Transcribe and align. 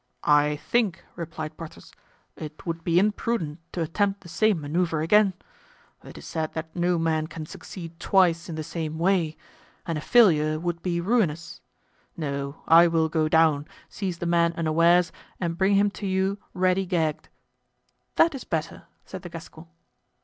"I 0.23 0.55
think," 0.55 1.05
replied 1.15 1.57
Porthos, 1.57 1.91
"it 2.35 2.65
would 2.65 2.83
be 2.83 2.97
imprudent 2.97 3.59
to 3.73 3.83
attempt 3.83 4.21
the 4.21 4.29
same 4.29 4.59
manoeuvre 4.59 4.99
again; 4.99 5.35
it 6.03 6.17
is 6.17 6.25
said 6.25 6.53
that 6.53 6.75
no 6.75 6.97
man 6.97 7.27
can 7.27 7.45
succeed 7.45 7.99
twice 7.99 8.49
in 8.49 8.55
the 8.55 8.63
same 8.63 8.97
way, 8.97 9.37
and 9.85 9.99
a 9.99 10.01
failure 10.01 10.59
would 10.59 10.81
be 10.81 10.99
ruinous. 10.99 11.61
No; 12.17 12.63
I 12.67 12.87
will 12.87 13.09
go 13.09 13.29
down, 13.29 13.67
seize 13.89 14.17
the 14.17 14.25
man 14.25 14.53
unawares 14.53 15.11
and 15.39 15.55
bring 15.55 15.75
him 15.75 15.91
to 15.91 16.07
you 16.07 16.39
ready 16.55 16.87
gagged." 16.87 17.29
"That 18.15 18.33
is 18.33 18.43
better," 18.43 18.87
said 19.05 19.21
the 19.21 19.29
Gascon. 19.29 19.67